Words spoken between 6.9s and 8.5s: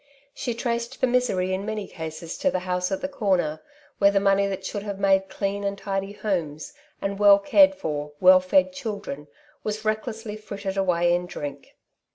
and well cared for, well